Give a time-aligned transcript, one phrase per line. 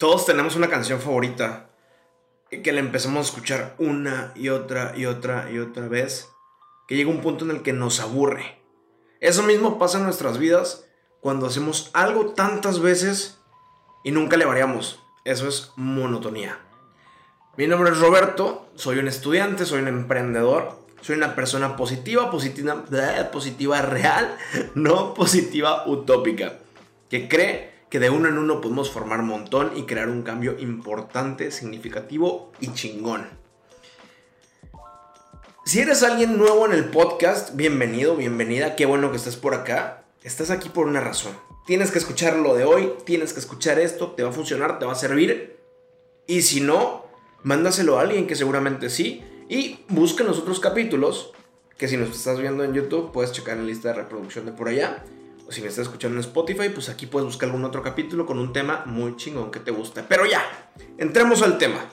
[0.00, 1.68] Todos tenemos una canción favorita
[2.48, 6.30] que la empezamos a escuchar una y otra y otra y otra vez,
[6.88, 8.62] que llega un punto en el que nos aburre.
[9.20, 10.86] Eso mismo pasa en nuestras vidas
[11.20, 13.40] cuando hacemos algo tantas veces
[14.02, 15.02] y nunca le variamos.
[15.26, 16.58] Eso es monotonía.
[17.58, 22.86] Mi nombre es Roberto, soy un estudiante, soy un emprendedor, soy una persona positiva, positiva,
[23.30, 24.34] positiva real,
[24.74, 26.54] no positiva utópica,
[27.10, 31.50] que cree que de uno en uno podemos formar montón y crear un cambio importante,
[31.50, 33.28] significativo y chingón.
[35.64, 40.04] Si eres alguien nuevo en el podcast, bienvenido, bienvenida, qué bueno que estés por acá.
[40.22, 41.32] Estás aquí por una razón.
[41.66, 44.86] Tienes que escuchar lo de hoy, tienes que escuchar esto, te va a funcionar, te
[44.86, 45.58] va a servir.
[46.28, 47.06] Y si no,
[47.42, 49.24] mándaselo a alguien que seguramente sí.
[49.48, 51.32] Y busca los otros capítulos,
[51.76, 54.52] que si nos estás viendo en YouTube, puedes checar en la lista de reproducción de
[54.52, 55.04] por allá
[55.50, 58.52] si me estás escuchando en Spotify, pues aquí puedes buscar algún otro capítulo con un
[58.52, 60.06] tema muy chingón que te gusta.
[60.08, 60.42] Pero ya,
[60.96, 61.90] entremos al tema.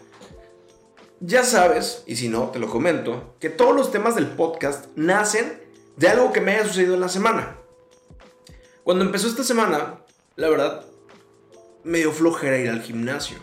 [1.19, 5.59] Ya sabes, y si no, te lo comento, que todos los temas del podcast nacen
[5.95, 7.57] de algo que me haya sucedido en la semana.
[8.83, 10.01] Cuando empezó esta semana,
[10.35, 10.85] la verdad,
[11.83, 13.37] me dio flojera ir al gimnasio.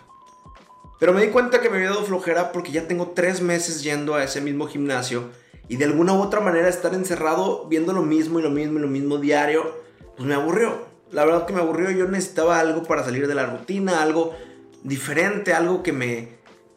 [1.01, 4.15] Pero me di cuenta que me había dado flojera porque ya tengo tres meses yendo
[4.15, 5.31] a ese mismo gimnasio
[5.69, 8.83] y de alguna u otra manera estar encerrado viendo lo mismo y lo mismo y
[8.83, 9.84] lo mismo diario
[10.17, 10.87] pues me aburrió.
[11.13, 11.91] La verdad que me aburrió.
[11.91, 14.35] Yo necesitaba algo para salir de la rutina, algo
[14.83, 16.29] diferente, algo que me.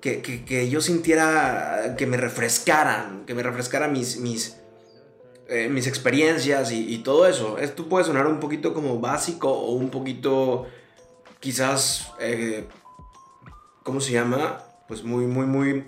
[0.02, 1.96] que, yo sintiera.
[1.98, 4.18] que me refrescara, que me refrescara mis.
[4.18, 4.58] mis
[5.50, 7.58] eh, mis experiencias y, todo eso.
[7.58, 10.68] Esto puede sonar un poquito como básico o un poquito
[11.40, 12.68] quizás, eh,
[13.84, 14.62] ¿cómo se llama?
[14.90, 15.86] Pues muy, muy, muy,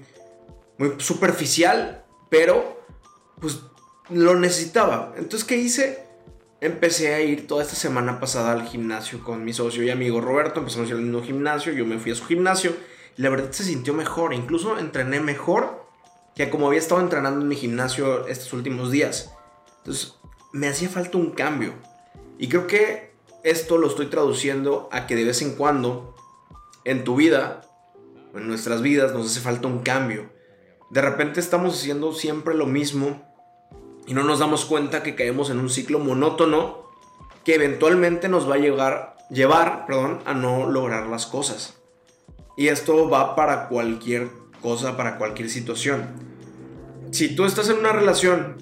[0.78, 2.82] muy superficial, pero
[3.42, 3.60] pues
[4.10, 5.14] lo necesitaba.
[5.18, 6.08] Entonces, ¿qué hice?
[6.62, 10.60] Empecé a ir toda esta semana pasada al gimnasio con mi socio y amigo Roberto.
[10.60, 12.76] Empezamos a ir al mismo gimnasio, yo me fui a su gimnasio
[13.18, 14.34] y la verdad se sintió mejor.
[14.34, 15.86] Incluso entrené mejor
[16.36, 19.34] que como había estado entrenando en mi gimnasio estos últimos días.
[19.80, 20.16] Entonces
[20.52, 21.74] me hacía falta un cambio.
[22.38, 23.12] Y creo que
[23.44, 26.16] esto lo estoy traduciendo a que de vez en cuando
[26.86, 27.62] en tu vida,
[28.34, 30.30] en nuestras vidas, nos hace falta un cambio.
[30.90, 33.29] De repente estamos haciendo siempre lo mismo
[34.10, 36.90] y no nos damos cuenta que caemos en un ciclo monótono
[37.46, 38.58] que eventualmente nos va a
[39.30, 41.78] llevar perdón, a no lograr las cosas.
[42.58, 44.32] Y esto va para cualquier
[44.64, 46.08] cosa, para cualquier situación.
[47.12, 48.58] Si tú estás en una relación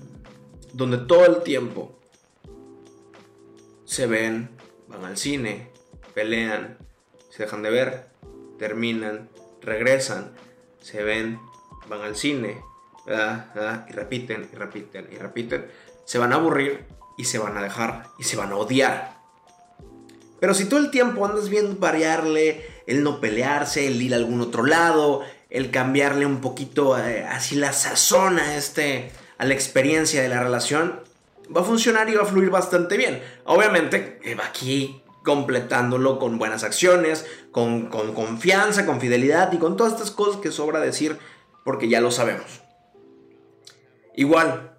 [0.73, 1.97] donde todo el tiempo
[3.85, 4.49] se ven,
[4.89, 5.69] van al cine,
[6.13, 6.77] pelean,
[7.29, 8.07] se dejan de ver,
[8.59, 9.29] terminan,
[9.61, 10.33] regresan,
[10.81, 11.39] se ven,
[11.87, 12.61] van al cine,
[13.07, 15.65] y repiten, y repiten, y repiten,
[16.05, 16.85] se van a aburrir
[17.17, 19.17] y se van a dejar y se van a odiar.
[20.39, 24.41] Pero si todo el tiempo andas viendo variarle, el no pelearse, el ir a algún
[24.41, 30.21] otro lado, el cambiarle un poquito eh, así la sazón a, este, a la experiencia
[30.21, 30.99] de la relación,
[31.55, 33.23] va a funcionar y va a fluir bastante bien.
[33.45, 39.93] Obviamente, va aquí completándolo con buenas acciones, con, con confianza, con fidelidad y con todas
[39.93, 41.17] estas cosas que sobra decir
[41.65, 42.66] porque ya lo sabemos.
[44.17, 44.75] Igual,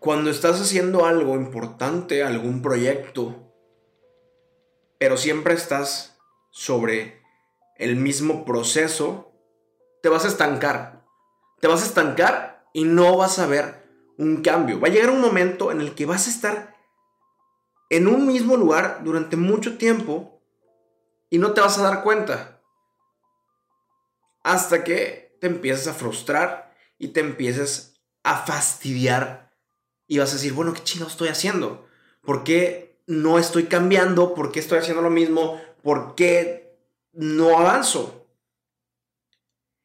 [0.00, 3.36] cuando estás haciendo algo importante, algún proyecto,
[4.98, 6.18] pero siempre estás
[6.50, 7.22] sobre
[7.76, 9.30] el mismo proceso,
[10.02, 11.06] te vas a estancar.
[11.60, 13.86] Te vas a estancar y no vas a ver
[14.18, 14.80] un cambio.
[14.80, 16.76] Va a llegar un momento en el que vas a estar
[17.90, 20.42] en un mismo lugar durante mucho tiempo
[21.30, 22.60] y no te vas a dar cuenta.
[24.42, 26.61] Hasta que te empiezas a frustrar
[27.02, 29.52] y te empieces a fastidiar
[30.06, 31.88] y vas a decir, bueno, ¿qué chino estoy haciendo?
[32.20, 34.34] ¿Por qué no estoy cambiando?
[34.34, 35.60] ¿Por qué estoy haciendo lo mismo?
[35.82, 36.78] ¿Por qué
[37.12, 38.28] no avanzo?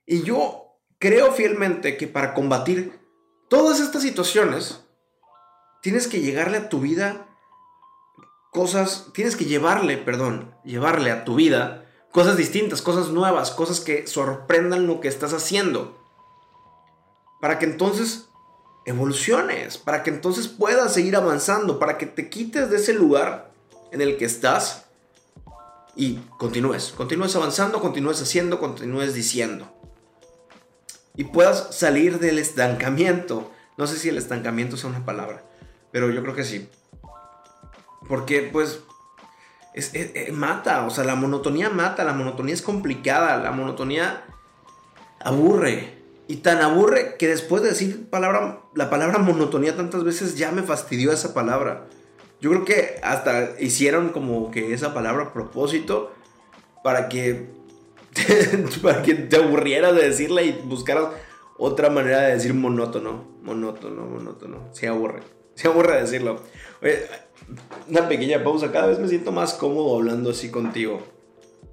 [0.06, 3.00] Y yo creo fielmente que para combatir
[3.50, 4.84] todas estas situaciones,
[5.82, 7.26] tienes que llegarle a tu vida
[8.52, 14.06] cosas, tienes que llevarle, perdón, llevarle a tu vida cosas distintas, cosas nuevas, cosas que
[14.06, 15.98] sorprendan lo que estás haciendo
[17.40, 18.30] para que entonces
[18.86, 23.52] evoluciones, para que entonces puedas seguir avanzando, para que te quites de ese lugar
[23.92, 24.86] en el que estás
[25.96, 29.74] y continúes, continúes avanzando, continúes haciendo, continúes diciendo.
[31.16, 33.52] Y puedas salir del estancamiento.
[33.76, 35.44] No sé si el estancamiento es una palabra,
[35.92, 36.70] pero yo creo que sí.
[38.08, 38.82] Porque pues
[40.32, 44.26] mata, o sea, la monotonía mata, la monotonía es complicada, la monotonía
[45.20, 45.97] aburre.
[46.28, 50.62] Y tan aburre que después de decir palabra, la palabra monotonía tantas veces ya me
[50.62, 51.88] fastidió esa palabra.
[52.42, 56.12] Yo creo que hasta hicieron como que esa palabra a propósito
[56.84, 57.48] para que,
[58.82, 61.08] para que te aburrieras de decirla y buscaras
[61.58, 63.26] otra manera de decir monótono.
[63.42, 64.70] Monótono, monótono.
[64.74, 65.22] Se aburre.
[65.56, 66.42] Se aburre decirlo.
[67.88, 68.72] una pequeña pausa.
[68.72, 71.02] Cada vez me siento más cómodo hablando así contigo.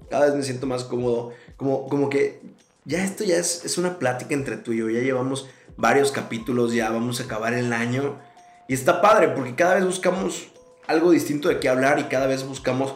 [0.09, 1.33] Cada vez me siento más cómodo.
[1.57, 2.41] Como, como que
[2.85, 4.89] ya esto ya es, es una plática entre tú y yo.
[4.89, 8.19] Ya llevamos varios capítulos, ya vamos a acabar el año.
[8.67, 10.47] Y está padre porque cada vez buscamos
[10.87, 12.95] algo distinto de qué hablar y cada vez buscamos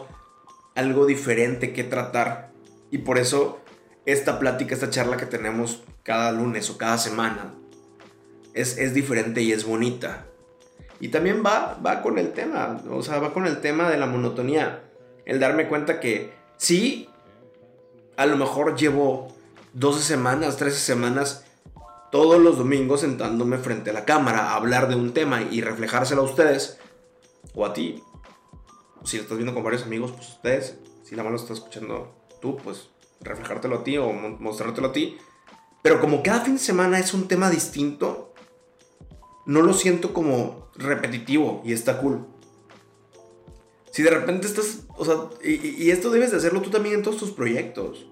[0.74, 2.52] algo diferente que tratar.
[2.90, 3.60] Y por eso
[4.06, 7.54] esta plática, esta charla que tenemos cada lunes o cada semana
[8.54, 10.26] es, es diferente y es bonita.
[11.00, 14.06] Y también va, va con el tema, o sea, va con el tema de la
[14.06, 14.82] monotonía.
[15.24, 17.08] El darme cuenta que sí,
[18.16, 19.34] a lo mejor llevo
[19.74, 21.44] 12 semanas, 13 semanas
[22.10, 26.22] todos los domingos sentándome frente a la cámara a hablar de un tema y reflejárselo
[26.22, 26.78] a ustedes
[27.54, 28.02] o a ti.
[29.04, 30.76] Si lo estás viendo con varios amigos, pues ustedes.
[31.04, 32.90] Si la mano lo estás escuchando tú, pues
[33.20, 35.18] reflejártelo a ti o mostrártelo a ti.
[35.82, 38.34] Pero como cada fin de semana es un tema distinto,
[39.46, 42.26] no lo siento como repetitivo y está cool.
[43.92, 47.02] Si de repente estás, o sea, y, y esto debes de hacerlo tú también en
[47.02, 48.06] todos tus proyectos.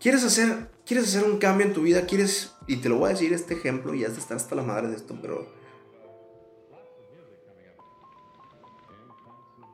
[0.00, 2.04] ¿Quieres hacer, ¿Quieres hacer un cambio en tu vida?
[2.06, 4.88] ¿Quieres, y te lo voy a decir este ejemplo, y ya está hasta la madre
[4.88, 5.46] de esto, pero...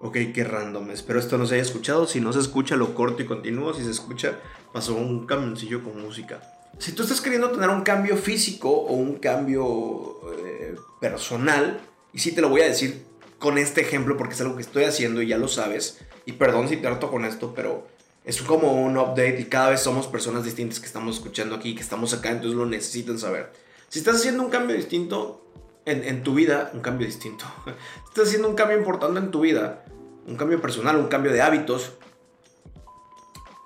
[0.03, 0.91] Ok, qué random.
[0.93, 2.07] Espero esto no se haya escuchado.
[2.07, 3.75] Si no se escucha, lo corto y continúo.
[3.75, 4.39] Si se escucha,
[4.73, 6.41] pasó un camioncillo con música.
[6.79, 11.81] Si tú estás queriendo tener un cambio físico o un cambio eh, personal,
[12.15, 13.05] y sí te lo voy a decir
[13.39, 16.69] con este ejemplo porque es algo que estoy haciendo y ya lo sabes, y perdón
[16.69, 17.87] si te harto con esto, pero
[18.25, 21.81] es como un update y cada vez somos personas distintas que estamos escuchando aquí, que
[21.81, 23.53] estamos acá, entonces lo necesitan saber.
[23.89, 25.45] Si estás haciendo un cambio distinto
[25.87, 27.45] en, tu vida, un cambio distinto,
[28.09, 29.85] estás haciendo un cambio importante en tu vida,
[30.27, 31.93] un cambio personal, un cambio de hábitos,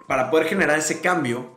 [0.06, 1.56] para poder generar ese cambio,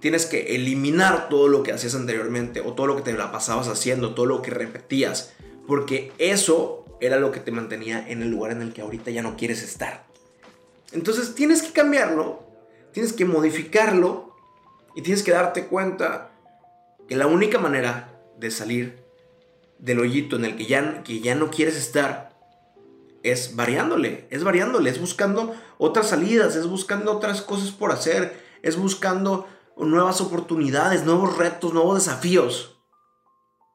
[0.00, 3.68] tienes que eliminar todo lo que hacías anteriormente o todo lo que te la pasabas
[3.68, 5.34] haciendo, todo lo que repetías,
[5.66, 9.22] porque eso era lo que te mantenía en el lugar en el que ahorita ya
[9.22, 10.06] no quieres estar.
[10.96, 12.42] Entonces tienes que cambiarlo,
[12.90, 14.34] tienes que modificarlo
[14.94, 16.30] y tienes que darte cuenta
[17.06, 19.04] que la única manera de salir
[19.78, 22.34] del hoyito en el que ya, que ya no quieres estar
[23.22, 28.78] es variándole, es variándole, es buscando otras salidas, es buscando otras cosas por hacer, es
[28.78, 29.46] buscando
[29.76, 32.80] nuevas oportunidades, nuevos retos, nuevos desafíos.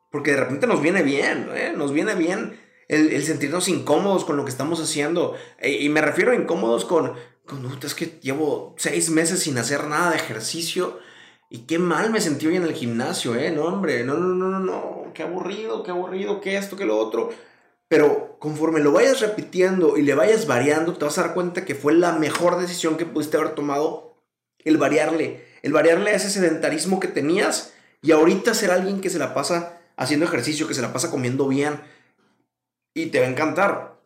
[0.10, 1.72] Porque de repente nos viene bien, ¿eh?
[1.78, 2.60] nos viene bien
[2.92, 5.36] el, sentirnos incómodos con lo que estamos haciendo.
[5.60, 7.14] E, y me refiero a incómodos con,
[7.46, 11.00] con, es que llevo seis meses sin hacer nada de ejercicio.
[11.50, 13.52] Y qué mal me sentí hoy en el gimnasio, ¿eh?
[13.52, 16.98] No, hombre, no, no, no, no, no, qué aburrido, qué aburrido, qué esto, qué lo
[16.98, 17.30] otro.
[17.88, 21.76] Pero conforme lo vayas repitiendo y le vayas variando, te vas a dar cuenta que
[21.76, 24.18] fue la mejor decisión que pudiste haber tomado
[24.60, 25.46] el variarle.
[25.62, 29.82] El variarle a ese sedentarismo que tenías y ahorita ser alguien que se la pasa
[29.98, 31.82] haciendo ejercicio, que se la pasa comiendo bien,
[32.94, 34.02] y te va a encantar.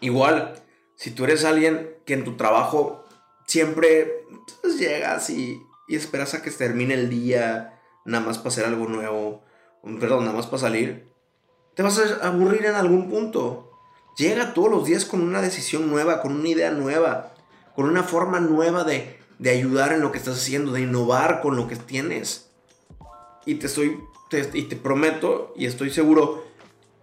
[0.00, 0.54] Igual,
[0.96, 3.04] si tú eres alguien que en tu trabajo
[3.46, 4.24] siempre
[4.62, 8.86] pues, llegas y, y esperas a que termine el día, nada más para hacer algo
[8.86, 9.42] nuevo,
[10.00, 11.08] perdón, nada más para salir,
[11.74, 13.70] te vas a aburrir en algún punto.
[14.16, 17.34] Llega todos los días con una decisión nueva, con una idea nueva,
[17.76, 21.56] con una forma nueva de, de ayudar en lo que estás haciendo, de innovar con
[21.56, 22.50] lo que tienes.
[23.46, 24.00] Y te estoy,
[24.52, 26.47] y te prometo, y estoy seguro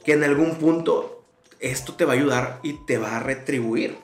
[0.05, 1.24] que en algún punto
[1.59, 3.97] esto te va a ayudar y te va a retribuir.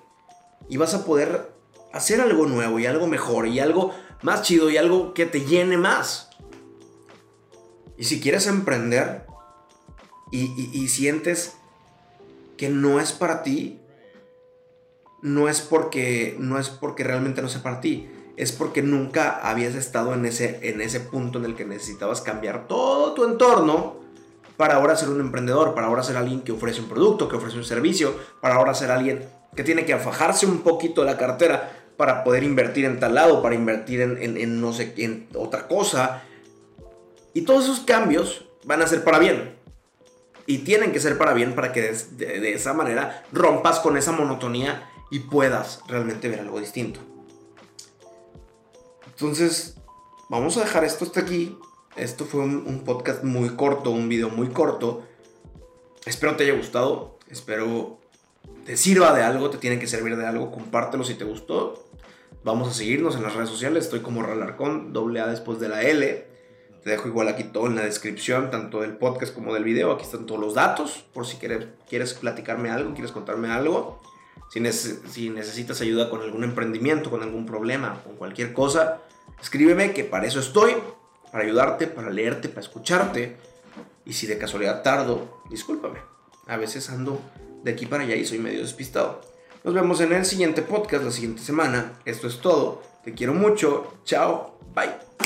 [0.67, 1.51] Y vas a poder
[1.93, 3.93] hacer algo nuevo y algo mejor y algo
[4.23, 6.29] más chido y algo que te llene más.
[7.97, 9.27] Y si quieres emprender
[10.31, 11.55] y, sientes
[12.57, 13.79] que no es para ti,
[15.21, 19.75] no es porque no es porque realmente no sea para ti, es porque nunca habías
[19.75, 24.00] estado en ese, en ese punto en el que necesitabas cambiar todo tu entorno
[24.61, 27.57] para ahora ser un emprendedor, para ahora ser alguien que ofrece un producto, que ofrece
[27.57, 32.23] un servicio, para ahora ser alguien que tiene que afajarse un poquito la cartera para
[32.23, 36.21] poder invertir en tal lado, para invertir en, no sé, en otra cosa.
[37.33, 39.55] Y todos esos cambios van a ser para bien.
[40.45, 44.11] Y tienen que ser para bien para que de, de esa manera rompas con esa
[44.11, 46.99] monotonía y puedas realmente ver algo distinto.
[49.07, 49.75] Entonces,
[50.29, 51.57] vamos a dejar esto hasta aquí.
[51.95, 55.03] Esto fue un, podcast muy corto, un video muy corto.
[56.05, 57.17] Espero te haya gustado.
[57.29, 57.99] Espero
[58.65, 60.51] te sirva de algo, te tiene que servir de algo.
[60.51, 61.85] Compártelo si te gustó.
[62.43, 63.85] Vamos a seguirnos en las redes sociales.
[63.85, 66.27] Estoy como Ralarcón, doble A después de la L.
[66.83, 69.91] Te dejo igual aquí todo en la descripción, tanto del podcast como del video.
[69.91, 74.01] Aquí están todos los datos, por si quieres, quieres platicarme algo, quieres contarme algo.
[74.49, 79.01] Si, si necesitas ayuda con algún emprendimiento, con algún problema, con cualquier cosa,
[79.39, 80.73] escríbeme que para eso estoy,
[81.31, 83.37] para ayudarte, para leerte, para escucharte.
[84.05, 85.99] Y si de casualidad tardo, discúlpame.
[86.47, 87.21] A veces ando
[87.63, 89.21] de aquí para allá y soy medio despistado.
[89.63, 91.93] Nos vemos en el siguiente podcast la siguiente semana.
[92.05, 92.81] Esto es todo.
[93.03, 93.93] Te quiero mucho.
[94.03, 94.57] Chao.
[94.73, 95.21] Bye.